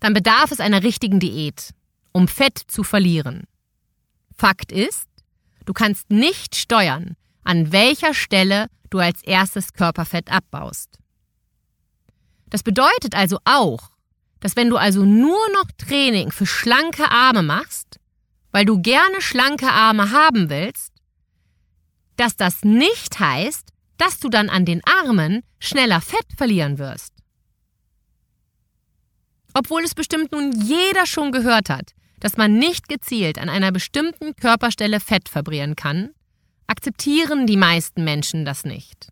dann 0.00 0.14
bedarf 0.14 0.52
es 0.52 0.60
einer 0.60 0.84
richtigen 0.84 1.18
Diät, 1.18 1.70
um 2.18 2.28
Fett 2.28 2.58
zu 2.58 2.82
verlieren. 2.82 3.44
Fakt 4.36 4.72
ist, 4.72 5.08
Du 5.68 5.74
kannst 5.74 6.08
nicht 6.10 6.56
steuern, 6.56 7.14
an 7.44 7.72
welcher 7.72 8.14
Stelle 8.14 8.68
du 8.88 9.00
als 9.00 9.22
erstes 9.22 9.74
Körperfett 9.74 10.32
abbaust. 10.32 10.98
Das 12.48 12.62
bedeutet 12.62 13.14
also 13.14 13.38
auch, 13.44 13.90
dass 14.40 14.56
wenn 14.56 14.70
du 14.70 14.78
also 14.78 15.04
nur 15.04 15.46
noch 15.52 15.70
Training 15.76 16.30
für 16.32 16.46
schlanke 16.46 17.10
Arme 17.10 17.42
machst, 17.42 18.00
weil 18.50 18.64
du 18.64 18.80
gerne 18.80 19.20
schlanke 19.20 19.70
Arme 19.70 20.10
haben 20.10 20.48
willst, 20.48 20.94
dass 22.16 22.34
das 22.34 22.64
nicht 22.64 23.20
heißt, 23.20 23.68
dass 23.98 24.20
du 24.20 24.30
dann 24.30 24.48
an 24.48 24.64
den 24.64 24.80
Armen 24.86 25.42
schneller 25.58 26.00
Fett 26.00 26.28
verlieren 26.38 26.78
wirst. 26.78 27.12
Obwohl 29.52 29.82
es 29.84 29.94
bestimmt 29.94 30.32
nun 30.32 30.52
jeder 30.52 31.04
schon 31.04 31.30
gehört 31.30 31.68
hat, 31.68 31.92
dass 32.20 32.36
man 32.36 32.58
nicht 32.58 32.88
gezielt 32.88 33.38
an 33.38 33.48
einer 33.48 33.72
bestimmten 33.72 34.34
Körperstelle 34.36 35.00
Fett 35.00 35.28
verbrieren 35.28 35.76
kann, 35.76 36.10
akzeptieren 36.66 37.46
die 37.46 37.56
meisten 37.56 38.04
Menschen 38.04 38.44
das 38.44 38.64
nicht. 38.64 39.08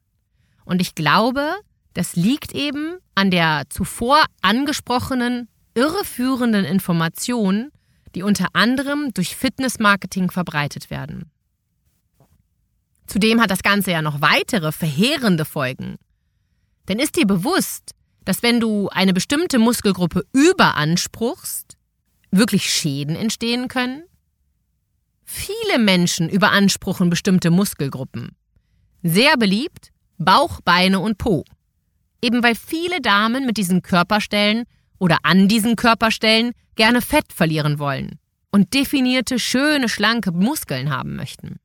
Und 0.65 0.81
ich 0.81 0.95
glaube, 0.95 1.55
das 1.95 2.17
liegt 2.17 2.53
eben 2.53 2.99
an 3.15 3.31
der 3.31 3.65
zuvor 3.71 4.25
angesprochenen 4.43 5.49
irreführenden 5.75 6.65
Information, 6.65 7.71
die 8.15 8.23
unter 8.23 8.49
anderem 8.55 9.13
durch 9.15 9.37
Fitnessmarketing 9.37 10.31
verbreitet 10.31 10.91
werden. 10.91 11.31
Zudem 13.07 13.41
hat 13.41 13.51
das 13.51 13.63
Ganze 13.63 13.93
ja 13.93 14.03
noch 14.03 14.21
weitere 14.21 14.73
verheerende 14.73 15.45
Folgen. 15.45 15.97
Denn 16.89 16.99
ist 16.99 17.17
dir 17.17 17.27
bewusst, 17.27 17.93
dass 18.25 18.43
wenn 18.43 18.59
du 18.59 18.89
eine 18.89 19.13
bestimmte 19.13 19.59
Muskelgruppe 19.59 20.25
überanspruchst, 20.33 21.76
wirklich 22.39 22.71
Schäden 22.71 23.17
entstehen 23.17 23.69
können? 23.69 24.05
Viele 25.25 25.79
Menschen 25.79 26.29
überanspruchen 26.29 27.11
bestimmte 27.11 27.51
Muskelgruppen. 27.51 28.37
Sehr 29.03 29.37
beliebt 29.37 29.93
Bauch, 30.19 30.61
Beine 30.63 31.01
und 31.01 31.19
Po. 31.19 31.45
Eben 32.23 32.43
weil 32.43 32.55
viele 32.55 33.01
Damen 33.01 33.45
mit 33.45 33.57
diesen 33.57 33.83
Körperstellen 33.83 34.65
oder 34.99 35.19
an 35.23 35.49
diesen 35.49 35.77
Körperstellen 35.77 36.53
gerne 36.75 37.03
Fett 37.03 37.33
verlieren 37.33 37.79
wollen 37.79 38.19
und 38.51 38.73
definierte, 38.73 39.39
schöne, 39.39 39.89
schlanke 39.89 40.33
Muskeln 40.33 40.91
haben 40.91 41.17
möchten. 41.17 41.59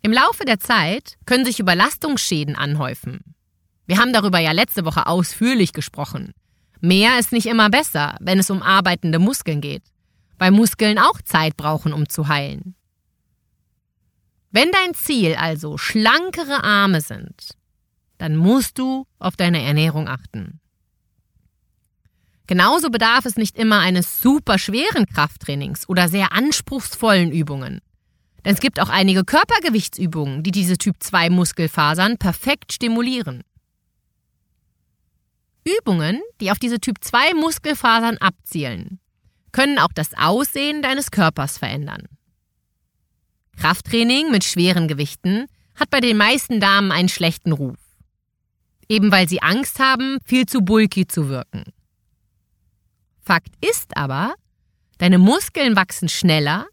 Im 0.00 0.12
Laufe 0.12 0.44
der 0.44 0.60
Zeit 0.60 1.16
können 1.26 1.44
sich 1.44 1.60
Überlastungsschäden 1.60 2.56
anhäufen. 2.56 3.34
Wir 3.86 3.98
haben 3.98 4.12
darüber 4.12 4.38
ja 4.38 4.52
letzte 4.52 4.84
Woche 4.84 5.06
ausführlich 5.06 5.72
gesprochen. 5.72 6.32
Mehr 6.84 7.18
ist 7.18 7.32
nicht 7.32 7.46
immer 7.46 7.70
besser, 7.70 8.14
wenn 8.20 8.38
es 8.38 8.50
um 8.50 8.60
arbeitende 8.60 9.18
Muskeln 9.18 9.62
geht, 9.62 9.84
weil 10.36 10.50
Muskeln 10.50 10.98
auch 10.98 11.22
Zeit 11.22 11.56
brauchen, 11.56 11.94
um 11.94 12.10
zu 12.10 12.28
heilen. 12.28 12.74
Wenn 14.50 14.70
dein 14.70 14.92
Ziel 14.92 15.34
also 15.34 15.78
schlankere 15.78 16.62
Arme 16.62 17.00
sind, 17.00 17.56
dann 18.18 18.36
musst 18.36 18.78
du 18.78 19.06
auf 19.18 19.34
deine 19.34 19.62
Ernährung 19.62 20.08
achten. 20.08 20.60
Genauso 22.48 22.90
bedarf 22.90 23.24
es 23.24 23.36
nicht 23.36 23.56
immer 23.56 23.78
eines 23.78 24.20
super 24.20 24.58
schweren 24.58 25.06
Krafttrainings 25.06 25.88
oder 25.88 26.10
sehr 26.10 26.32
anspruchsvollen 26.32 27.32
Übungen. 27.32 27.80
Denn 28.44 28.52
es 28.52 28.60
gibt 28.60 28.78
auch 28.78 28.90
einige 28.90 29.24
Körpergewichtsübungen, 29.24 30.42
die 30.42 30.50
diese 30.50 30.76
Typ 30.76 30.96
2 31.02 31.30
Muskelfasern 31.30 32.18
perfekt 32.18 32.74
stimulieren. 32.74 33.42
Übungen, 35.64 36.20
die 36.40 36.50
auf 36.50 36.58
diese 36.58 36.78
Typ 36.78 37.02
2 37.02 37.34
Muskelfasern 37.34 38.18
abzielen, 38.18 39.00
können 39.52 39.78
auch 39.78 39.92
das 39.94 40.10
Aussehen 40.16 40.82
deines 40.82 41.10
Körpers 41.10 41.58
verändern. 41.58 42.08
Krafttraining 43.56 44.30
mit 44.30 44.44
schweren 44.44 44.88
Gewichten 44.88 45.46
hat 45.74 45.90
bei 45.90 46.00
den 46.00 46.16
meisten 46.16 46.60
Damen 46.60 46.92
einen 46.92 47.08
schlechten 47.08 47.52
Ruf. 47.52 47.78
Eben 48.88 49.10
weil 49.10 49.28
sie 49.28 49.42
Angst 49.42 49.78
haben, 49.78 50.18
viel 50.24 50.46
zu 50.46 50.60
bulky 50.60 51.06
zu 51.06 51.28
wirken. 51.28 51.64
Fakt 53.22 53.54
ist 53.64 53.96
aber, 53.96 54.34
deine 54.98 55.18
Muskeln 55.18 55.76
wachsen 55.76 56.08
schneller, 56.08 56.66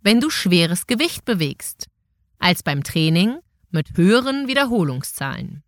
wenn 0.00 0.20
du 0.20 0.30
schweres 0.30 0.86
Gewicht 0.86 1.24
bewegst, 1.24 1.86
als 2.38 2.62
beim 2.62 2.82
Training 2.82 3.38
mit 3.70 3.96
höheren 3.96 4.48
Wiederholungszahlen. 4.48 5.62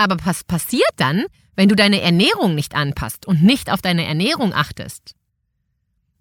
Aber 0.00 0.16
was 0.24 0.44
passiert 0.44 0.94
dann, 0.96 1.26
wenn 1.56 1.68
du 1.68 1.76
deine 1.76 2.00
Ernährung 2.00 2.54
nicht 2.54 2.74
anpasst 2.74 3.26
und 3.26 3.42
nicht 3.42 3.70
auf 3.70 3.82
deine 3.82 4.06
Ernährung 4.06 4.54
achtest? 4.54 5.14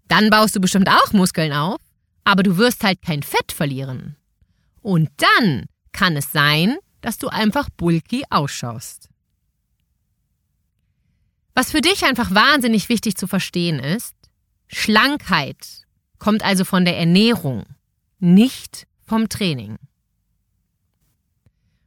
Dann 0.10 0.30
baust 0.30 0.54
du 0.54 0.60
bestimmt 0.60 0.89
auch 0.89 1.13
Muskeln 1.13 1.54
auf, 1.54 1.80
aber 2.25 2.43
du 2.43 2.58
wirst 2.58 2.84
halt 2.84 3.01
kein 3.01 3.23
Fett 3.23 3.54
verlieren. 3.54 4.17
Und 4.82 5.10
dann 5.15 5.67
kann 5.93 6.17
es 6.17 6.34
sein, 6.34 6.75
dass 6.99 7.19
du 7.19 7.30
einfach 7.30 7.69
bulky 7.69 8.23
ausschaust. 8.30 9.08
Was 11.56 11.71
für 11.71 11.80
dich 11.80 12.04
einfach 12.04 12.36
wahnsinnig 12.36 12.89
wichtig 12.89 13.15
zu 13.15 13.27
verstehen 13.27 13.80
ist, 13.80 14.13
Schlankheit 14.67 15.88
kommt 16.17 16.43
also 16.43 16.65
von 16.65 16.84
der 16.84 16.97
Ernährung, 16.97 17.63
nicht 18.19 18.88
vom 19.06 19.30
Training. 19.30 19.77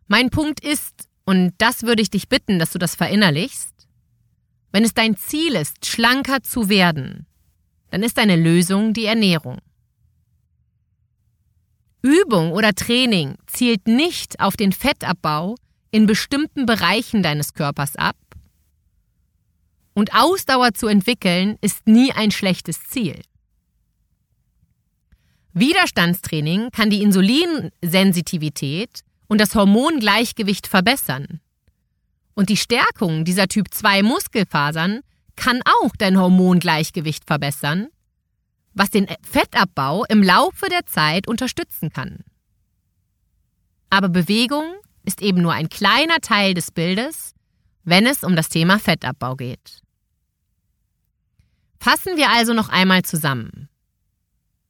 Mein 0.06 0.30
Punkt 0.30 0.60
ist, 0.60 1.11
und 1.24 1.52
das 1.58 1.82
würde 1.82 2.02
ich 2.02 2.10
dich 2.10 2.28
bitten, 2.28 2.58
dass 2.58 2.70
du 2.70 2.78
das 2.78 2.94
verinnerlichst, 2.94 3.72
wenn 4.72 4.84
es 4.84 4.94
dein 4.94 5.16
Ziel 5.16 5.54
ist, 5.54 5.86
schlanker 5.86 6.42
zu 6.42 6.68
werden, 6.68 7.26
dann 7.90 8.02
ist 8.02 8.18
deine 8.18 8.36
Lösung 8.36 8.94
die 8.94 9.04
Ernährung. 9.04 9.58
Übung 12.00 12.52
oder 12.52 12.74
Training 12.74 13.36
zielt 13.46 13.86
nicht 13.86 14.40
auf 14.40 14.56
den 14.56 14.72
Fettabbau 14.72 15.54
in 15.90 16.06
bestimmten 16.06 16.66
Bereichen 16.66 17.22
deines 17.22 17.54
Körpers 17.54 17.96
ab, 17.96 18.16
und 19.94 20.14
Ausdauer 20.14 20.72
zu 20.72 20.86
entwickeln 20.86 21.58
ist 21.60 21.86
nie 21.86 22.12
ein 22.12 22.30
schlechtes 22.30 22.82
Ziel. 22.84 23.20
Widerstandstraining 25.52 26.70
kann 26.70 26.88
die 26.88 27.02
Insulinsensitivität 27.02 29.02
und 29.32 29.40
das 29.40 29.54
Hormongleichgewicht 29.54 30.66
verbessern. 30.66 31.40
Und 32.34 32.50
die 32.50 32.58
Stärkung 32.58 33.24
dieser 33.24 33.48
Typ 33.48 33.72
2 33.72 34.02
Muskelfasern 34.02 35.00
kann 35.36 35.62
auch 35.64 35.96
dein 35.96 36.18
Hormongleichgewicht 36.18 37.24
verbessern, 37.24 37.88
was 38.74 38.90
den 38.90 39.06
Fettabbau 39.22 40.04
im 40.04 40.22
Laufe 40.22 40.68
der 40.68 40.84
Zeit 40.84 41.28
unterstützen 41.28 41.88
kann. 41.88 42.24
Aber 43.88 44.10
Bewegung 44.10 44.74
ist 45.02 45.22
eben 45.22 45.40
nur 45.40 45.54
ein 45.54 45.70
kleiner 45.70 46.18
Teil 46.20 46.52
des 46.52 46.70
Bildes, 46.70 47.32
wenn 47.84 48.04
es 48.04 48.24
um 48.24 48.36
das 48.36 48.50
Thema 48.50 48.78
Fettabbau 48.78 49.34
geht. 49.36 49.80
Fassen 51.80 52.18
wir 52.18 52.28
also 52.28 52.52
noch 52.52 52.68
einmal 52.68 53.00
zusammen. 53.00 53.70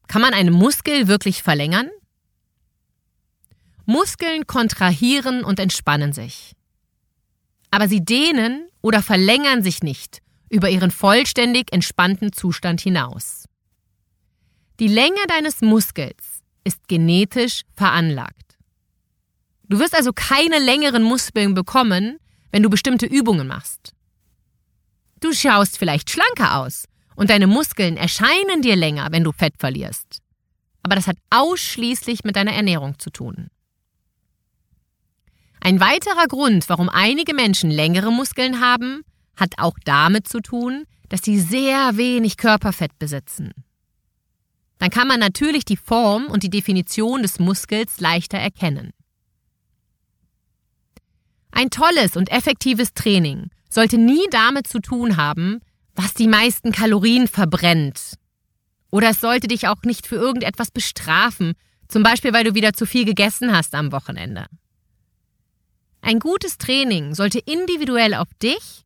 Kann 0.06 0.22
man 0.22 0.34
einen 0.34 0.54
Muskel 0.54 1.08
wirklich 1.08 1.42
verlängern? 1.42 1.90
Muskeln 3.86 4.46
kontrahieren 4.46 5.44
und 5.44 5.58
entspannen 5.58 6.12
sich. 6.12 6.52
Aber 7.70 7.88
sie 7.88 8.04
dehnen 8.04 8.68
oder 8.80 9.02
verlängern 9.02 9.62
sich 9.62 9.82
nicht 9.82 10.20
über 10.50 10.68
ihren 10.68 10.90
vollständig 10.90 11.72
entspannten 11.72 12.32
Zustand 12.32 12.80
hinaus. 12.80 13.46
Die 14.78 14.88
Länge 14.88 15.24
deines 15.28 15.62
Muskels 15.62 16.42
ist 16.64 16.86
genetisch 16.88 17.62
veranlagt. 17.74 18.56
Du 19.68 19.78
wirst 19.78 19.96
also 19.96 20.12
keine 20.12 20.58
längeren 20.58 21.02
Muskeln 21.02 21.54
bekommen, 21.54 22.18
wenn 22.50 22.62
du 22.62 22.68
bestimmte 22.68 23.06
Übungen 23.06 23.46
machst. 23.46 23.94
Du 25.20 25.32
schaust 25.32 25.78
vielleicht 25.78 26.10
schlanker 26.10 26.58
aus 26.58 26.84
und 27.16 27.30
deine 27.30 27.46
Muskeln 27.46 27.96
erscheinen 27.96 28.60
dir 28.60 28.76
länger, 28.76 29.08
wenn 29.12 29.24
du 29.24 29.32
Fett 29.32 29.54
verlierst. 29.58 30.18
Aber 30.82 30.96
das 30.96 31.06
hat 31.06 31.16
ausschließlich 31.30 32.24
mit 32.24 32.36
deiner 32.36 32.52
Ernährung 32.52 32.98
zu 32.98 33.10
tun. 33.10 33.48
Ein 35.64 35.78
weiterer 35.78 36.26
Grund, 36.26 36.68
warum 36.68 36.88
einige 36.88 37.34
Menschen 37.34 37.70
längere 37.70 38.10
Muskeln 38.10 38.58
haben, 38.58 39.02
hat 39.36 39.52
auch 39.58 39.76
damit 39.84 40.26
zu 40.26 40.40
tun, 40.40 40.86
dass 41.08 41.22
sie 41.22 41.38
sehr 41.38 41.96
wenig 41.96 42.36
Körperfett 42.36 42.98
besitzen. 42.98 43.52
Dann 44.78 44.90
kann 44.90 45.06
man 45.06 45.20
natürlich 45.20 45.64
die 45.64 45.76
Form 45.76 46.26
und 46.26 46.42
die 46.42 46.50
Definition 46.50 47.22
des 47.22 47.38
Muskels 47.38 48.00
leichter 48.00 48.38
erkennen. 48.38 48.90
Ein 51.52 51.70
tolles 51.70 52.16
und 52.16 52.32
effektives 52.32 52.92
Training 52.92 53.50
sollte 53.70 53.98
nie 53.98 54.26
damit 54.32 54.66
zu 54.66 54.80
tun 54.80 55.16
haben, 55.16 55.60
was 55.94 56.12
die 56.12 56.26
meisten 56.26 56.72
Kalorien 56.72 57.28
verbrennt. 57.28 58.14
Oder 58.90 59.10
es 59.10 59.20
sollte 59.20 59.46
dich 59.46 59.68
auch 59.68 59.82
nicht 59.84 60.08
für 60.08 60.16
irgendetwas 60.16 60.72
bestrafen, 60.72 61.52
zum 61.86 62.02
Beispiel 62.02 62.32
weil 62.32 62.42
du 62.42 62.56
wieder 62.56 62.72
zu 62.72 62.84
viel 62.84 63.04
gegessen 63.04 63.56
hast 63.56 63.76
am 63.76 63.92
Wochenende. 63.92 64.46
Ein 66.02 66.18
gutes 66.18 66.58
Training 66.58 67.14
sollte 67.14 67.38
individuell 67.38 68.14
auf 68.14 68.28
dich, 68.42 68.84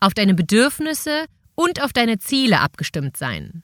auf 0.00 0.14
deine 0.14 0.34
Bedürfnisse 0.34 1.26
und 1.54 1.82
auf 1.82 1.92
deine 1.92 2.18
Ziele 2.18 2.60
abgestimmt 2.60 3.16
sein. 3.16 3.62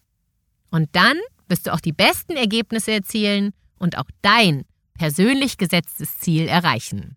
Und 0.71 0.91
dann 0.93 1.19
wirst 1.49 1.67
du 1.67 1.73
auch 1.73 1.81
die 1.81 1.93
besten 1.93 2.37
Ergebnisse 2.37 2.93
erzielen 2.93 3.53
und 3.79 3.99
auch 3.99 4.09
dein 4.21 4.65
persönlich 4.95 5.57
gesetztes 5.57 6.19
Ziel 6.21 6.47
erreichen. 6.47 7.17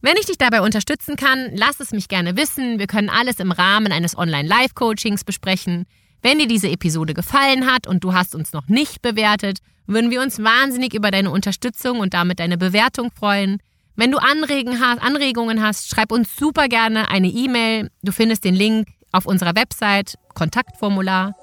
Wenn 0.00 0.16
ich 0.16 0.26
dich 0.26 0.38
dabei 0.38 0.60
unterstützen 0.60 1.16
kann, 1.16 1.50
lass 1.54 1.80
es 1.80 1.90
mich 1.90 2.08
gerne 2.08 2.36
wissen. 2.36 2.78
Wir 2.78 2.86
können 2.86 3.10
alles 3.10 3.40
im 3.40 3.50
Rahmen 3.50 3.90
eines 3.90 4.16
Online-Live-Coachings 4.16 5.24
besprechen. 5.24 5.86
Wenn 6.22 6.38
dir 6.38 6.46
diese 6.46 6.70
Episode 6.70 7.14
gefallen 7.14 7.66
hat 7.66 7.88
und 7.88 8.04
du 8.04 8.12
hast 8.12 8.36
uns 8.36 8.52
noch 8.52 8.68
nicht 8.68 9.02
bewertet, 9.02 9.58
würden 9.86 10.10
wir 10.10 10.22
uns 10.22 10.38
wahnsinnig 10.38 10.94
über 10.94 11.10
deine 11.10 11.32
Unterstützung 11.32 11.98
und 11.98 12.14
damit 12.14 12.38
deine 12.38 12.58
Bewertung 12.58 13.10
freuen. 13.10 13.58
Wenn 13.98 14.12
du 14.12 14.18
Anregungen 14.18 15.60
hast, 15.60 15.90
schreib 15.90 16.12
uns 16.12 16.36
super 16.36 16.68
gerne 16.68 17.10
eine 17.10 17.26
E-Mail. 17.26 17.90
Du 18.04 18.12
findest 18.12 18.44
den 18.44 18.54
Link 18.54 18.86
auf 19.10 19.26
unserer 19.26 19.56
Website, 19.56 20.14
Kontaktformular. 20.34 21.34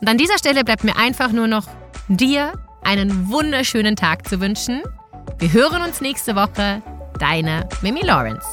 Und 0.00 0.08
an 0.08 0.18
dieser 0.18 0.36
Stelle 0.36 0.64
bleibt 0.64 0.82
mir 0.82 0.96
einfach 0.96 1.30
nur 1.30 1.46
noch 1.46 1.68
dir 2.08 2.54
einen 2.82 3.28
wunderschönen 3.28 3.94
Tag 3.94 4.28
zu 4.28 4.40
wünschen. 4.40 4.82
Wir 5.38 5.52
hören 5.52 5.82
uns 5.82 6.00
nächste 6.00 6.34
Woche. 6.34 6.82
Deine 7.20 7.68
Mimi 7.80 8.00
Lawrence. 8.00 8.44